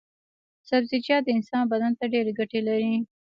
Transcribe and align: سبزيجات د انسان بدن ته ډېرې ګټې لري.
سبزيجات 0.69 1.21
د 1.25 1.27
انسان 1.37 1.63
بدن 1.71 1.91
ته 1.99 2.05
ډېرې 2.13 2.31
ګټې 2.39 2.59
لري. 2.67 2.93